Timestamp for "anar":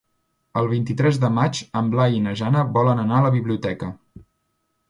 3.05-3.21